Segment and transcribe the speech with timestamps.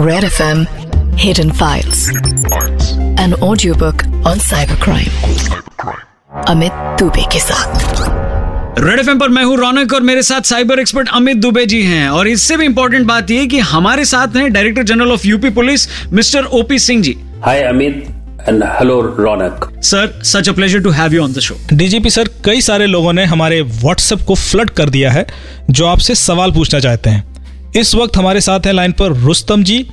[0.00, 0.60] Red FM
[1.18, 1.98] Hidden Files.
[3.18, 5.16] An audiobook on cybercrime.
[6.48, 8.80] Amit Dubey के साथ.
[8.80, 12.08] Red F पर मैं हूँ रौनक और मेरे साथ साइबर एक्सपर्ट अमित दुबे जी हैं।
[12.08, 15.88] और इससे भी इंपॉर्टेंट बात यह कि हमारे साथ हैं director general of UP police
[16.12, 17.16] mister OP Singh ji.
[17.44, 18.04] Hi Amit
[18.48, 22.28] and hello Raunak sir such a pleasure to have you on the show DGP sir
[22.44, 25.26] कई सारे लोगों ने हमारे व्हाट्सएप को फ्लड कर दिया है
[25.70, 27.28] जो आपसे सवाल पूछना चाहते हैं।
[27.76, 29.84] इस वक्त हमारे साथ है लाइन पर रुस्तम जी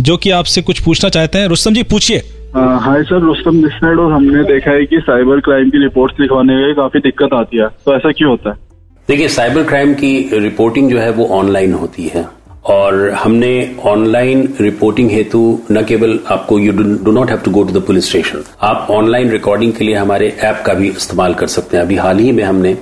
[0.00, 2.18] जो कि आपसे कुछ पूछना चाहते हैं। रुस्तम जी पूछिए।
[2.80, 6.56] Hi sir Rustam this side और हमने देखा है कि साइबर क्राइम की रिपोर्ट्स लिखवाने
[6.56, 8.56] में काफ़ी दिक्कत आती है। तो ऐसा क्यों होता है?
[9.08, 12.24] देखिए साइबर क्राइम की रिपोर्टिंग जो है वो ऑनलाइन होती है
[12.64, 17.78] और हमने ऑनलाइन रिपोर्टिंग हेतु न केवल आपको you do not have to go to
[17.78, 21.76] the police station आप ऑनलाइन रिकॉर्डिंग के लिए हमारे ऐप का भी इस्तेमाल कर सकते
[21.76, 22.76] हैं। अभी हाल ही में हमने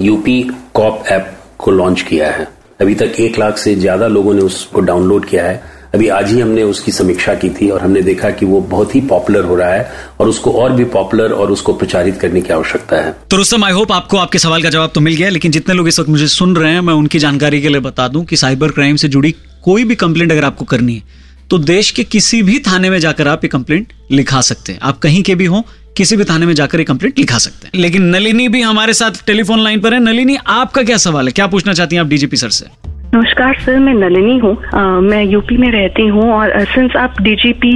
[0.00, 0.40] यूपी
[0.74, 2.48] कॉप ऐप को लॉन्च किया है।
[2.80, 6.40] अभी तक एक लाख से ज़्यादा लोगों ने उसको डाउनलोड किया है। अभी आज ही
[6.40, 9.72] हमने उसकी समीक्षा की थी और हमने देखा कि वो बहुत ही पॉपुलर हो रहा
[9.72, 13.64] है और उसको और भी पॉपुलर और उसको प्रचारित करने की आवश्यकता है। तो रुस्तम
[13.64, 16.10] आई होप आपको आपके सवाल का जवाब तो मिल गया, लेकिन जितने लोग इस वक्त
[16.10, 19.08] मुझे सुन रहे हैं, मैं उनकी जानकारी के लिए बता दूँ कि साइबर क्राइम से
[19.08, 21.20] जुड़ी कोई भी कंप्लेंट अगर आपको करनी है
[21.50, 24.98] तो देश के किसी भी थाने में जाकर आप ये कंप्लेंट लिखा सकते हैं। आप
[24.98, 25.62] कहीं के भी हो
[25.96, 29.24] किसी भी थाने में जाकर ये कंप्लेंट लिखा सकते हैं। लेकिन नलिनी भी हमारे साथ
[29.26, 31.32] टेलीफोन लाइन पर है। नलिनी आपका क्या सवाल है?
[31.32, 32.66] क्या पूछना चाहती हैं आप डीजीपी सर से?
[33.14, 34.56] नमस्कार सर मैं नलिनी हूँ।
[35.02, 37.74] मैं यूपी में रहती हूँ और सिंस आप डीजीपी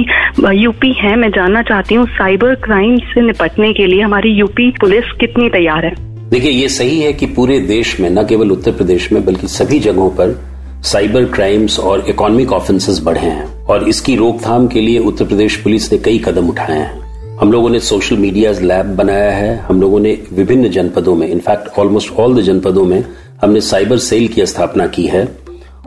[0.53, 5.11] यूपी हैं मैं जानना चाहती हूँ साइबर क्राइम से निपटने के लिए हमारी यूपी पुलिस
[5.19, 5.95] कितनी तैयार है?
[6.29, 9.79] देखिए ये सही है कि पूरे देश में न केवल उत्तर प्रदेश में बल्कि सभी
[9.79, 10.39] जगहों पर
[10.83, 15.91] साइबर क्राइम्स और इकोनॉमिक ऑफेंसेस बढ़े हैं। और इसकी रोकथाम के लिए उत्तर प्रदेश पुलिस
[15.93, 17.06] ने कई कदम उठाए हैं।
[17.39, 21.77] हम लोगों ने सोशल मीडिया लैब बनाया है। हम लोगों ने विभिन्न जनपदों में इनफैक्ट
[21.79, 23.03] ऑलमोस्ट ऑल द जनपदों में
[23.41, 25.27] हमने साइबर सेल की स्थापना की है।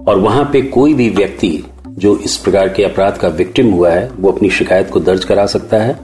[0.09, 4.09] और वहाँ पे कोई भी व्यक्ति जो इस प्रकार के अपराध का विक्टिम हुआ है,
[4.11, 5.99] वो अपनी शिकायत को दर्ज करा सकता है।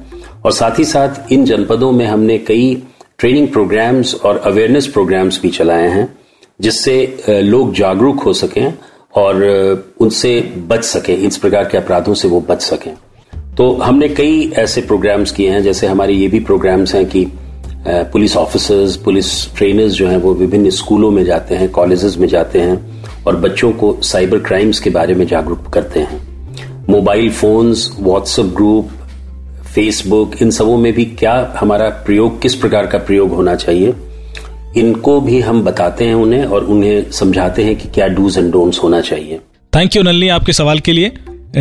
[0.44, 2.83] और साथ ही साथ इन जनपदों में हमने कई
[3.19, 6.09] ट्रेनिंग प्रोग्राम्स और अवेयरनेस प्रोग्राम्स भी चलाए हैं,
[6.60, 8.72] जिससे लोग जागरूक हो सकें
[9.16, 9.44] और
[10.00, 12.94] उनसे बच सकें, इस प्रकार के अपराधों से वो बच सकें।
[13.56, 17.27] तो हमने कई ऐसे प्रोग्राम्स किए हैं, जैसे हमारे ये भी प्रोग्राम्स हैं कि
[17.87, 22.61] पुलिस ऑफिसर्स पुलिस ट्रेनर्स जो हैं, वो विभिन्न स्कूलों में जाते हैं कॉलेजेस में जाते
[22.61, 26.21] हैं और बच्चों को साइबर क्राइम्स के बारे में जागरूक करते हैं।
[26.89, 28.89] Mobile phones WhatsApp group
[29.75, 33.94] Facebook इन सबों में भी क्या हमारा प्रयोग, किस प्रकार का प्रयोग होना चाहिए,
[34.77, 38.83] इनको भी हम बताते हैं उन्हें और उन्हें समझाते हैं कि क्या डूज एंड डोंट्स
[38.83, 39.41] होना चाहिए।
[39.73, 41.12] थैंक यू नलनी आपके सवाल के लिए।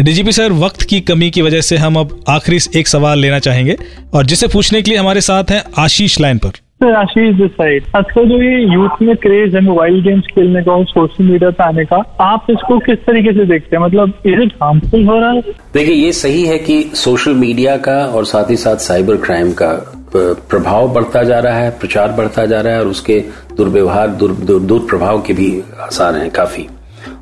[0.04, 3.76] डीजीपी सर वक्त की कमी की वजह से हम अब आखिरी एक सवाल लेना चाहेंगे
[4.14, 6.50] और जिसे पूछने के लिए हमारे साथ हैं आशीष लाइन पर।
[6.84, 10.72] सर आशीष दिस साइड आजकल जो ये यूथ में क्रेज है मोबाइल गेम्स खेलने का
[10.72, 13.84] और सोशल मीडिया पे आने का आप इसको किस तरीके से देखते हैं?
[13.84, 15.42] मतलब इज़ इट हार्मफुल हो रहा है?
[15.74, 19.74] देखिए ये सही है कि सोशल मीडिया का और साथ ही साथ साइबर क्राइम का
[20.16, 23.20] प्रभाव बढ़ता जा रहा है प्रचार बढ़ता जा रहा है और उसके
[23.58, 25.52] दुर्व्यवहार दुर्प्रभाव के भी
[25.82, 26.68] आसार हैं काफ़ी।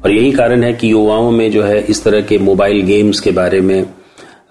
[0.04, 3.32] और यही कारण है कि युवाओं में जो है इस तरह के मोबाइल गेम्स के
[3.32, 3.86] बारे में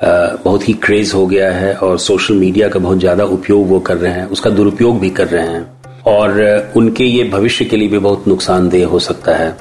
[0.04, 3.96] बहुत ही क्रेज हो गया है और सोशल मीडिया का बहुत ज़्यादा उपयोग वो कर
[3.96, 5.66] रहे हैं, उसका दुरुपयोग भी कर रहे हैं।
[6.06, 9.56] और उनके ये भविष्य के लिए भी बहुत नुकसानदेह हो सकता है।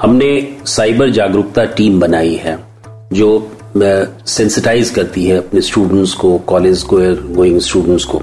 [0.00, 0.30] हमने
[0.66, 2.58] साइबर जागरूकता टीम बनाई है,
[3.12, 6.96] जो सेंसिटाइज करती है अपने स्टूडेंट्स को, कॉलेज को,
[7.34, 8.22] गोइंग स्टूडेंट्स को।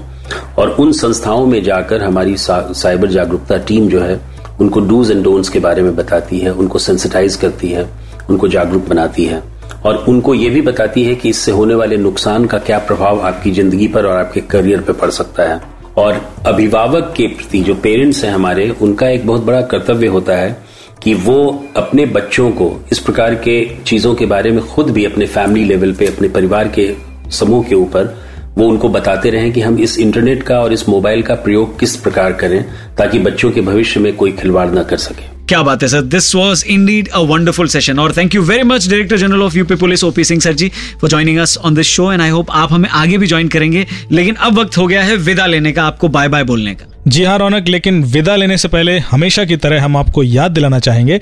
[0.58, 4.20] और उन संस्थाओं में जाकर हमारी साइबर जागरूकता टीम जो है
[4.60, 7.88] उनको डूज एंड डोंट्स के बारे में बताती है, उनको सेंसिटाइज करती है,
[8.30, 9.42] उनको जागरूक बनाती है।
[9.84, 13.50] और उनको ये भी बताती है कि इससे होने वाले नुकसान का क्या प्रभाव आपकी
[13.50, 15.60] ज़िंदगी पर और आपके करियर पर पड़ सकता है।
[15.96, 20.56] और अभिभावक के प्रति जो पेरेंट्स हैं हमारे, उनका एक बहुत बड़ा कर्तव्य होता है
[21.02, 25.26] कि वो अपने बच्चों को इस प्रकार के चीज़ों के बारे में खुद भी अपने
[25.26, 26.94] फैमिली लेवल पे, अपने परिवार के
[27.30, 28.14] समूह के ऊपर
[28.58, 31.96] वो उनको बताते रहें कि हम इस इंटरनेट का और इस मोबाइल का प्रयोग किस
[31.96, 32.62] प्रकार करें
[32.98, 36.34] ताकि बच्चों के भविष्य में कोई खिलवाड़ न कर सके। क्या बात है sir this
[36.34, 40.04] was indeed a wonderful session और thank you very much director general of UP police
[40.04, 40.68] OP Singh sir ji
[41.00, 43.86] for joining us on this show and I hope आप हमें आगे भी ज्वाइन करेंगे।
[44.12, 47.24] लेकिन अब वक्त हो गया है विदा लेने का आपको बाय बाय बोलने का। जी
[47.24, 51.20] हाँ रौनक लेकिन विदा लेने से पहले हमेशा की तरह हम आपको याद दिलाना चाहेंगे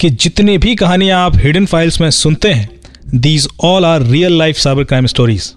[0.00, 2.68] कि जितनी भी कहानियाँ आप हिडन फाइल्स में सुनते हैं
[3.14, 5.52] these all are real life cyber crime stories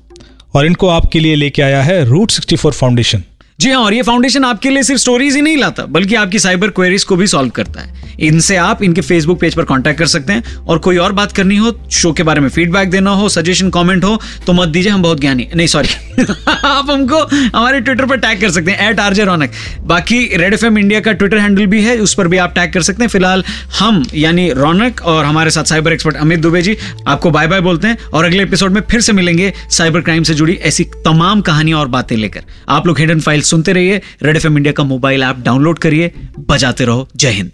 [0.56, 3.24] और इनको आपके लिए लेके आया है रूट 64 फाउंडेशन
[3.60, 6.70] जी हाँ और ये फाउंडेशन आपके लिए सिर्फ़ स्टोरीज ही नहीं लाता, बल्कि आपकी साइबर
[6.70, 10.34] क्वेरीज को भी सॉल्व करता है। इनसे आप इनके फेसबुक पेज पर कांटेक्ट कर सकते
[10.34, 13.70] हैं, और कोई और बात करनी हो शो के बारे में फीडबैक देना हो सजेशन
[13.70, 15.88] कमेंट हो तो मत दीजिए, हम बहुत ज्ञानी। नहीं सॉरी
[16.48, 17.20] आप हमको
[17.58, 19.52] हमारे ट्विटर पर टैग कर सकते हैं एट आरजे रौनक
[19.84, 22.82] बाकी रेड एफ़ इंडिया का ट्विटर हैंडल भी है, उस पर भी आप टैग कर
[22.82, 23.44] सकते हैं। फ़िलहाल
[23.80, 26.78] हम, यानी रौनक और हमारे साथ साइबर एक्सपर्ट अमित दुबे जी,
[27.08, 30.34] आपको बाय बाय बोलते हैं, और अगले एपिसोड में फिर से मिलेंगे साइबर क्राइम से
[30.34, 34.48] जुड़ी ऐसी तमाम कहानियाँ और बातें लेकर। आप लोग हिडन फ़ाइल सुनते रहिए रेड एफ़
[34.48, 37.52] इंडिया का मोबाइल ऐप डाउनलोड करिए बजाते रहो। जय हिंद।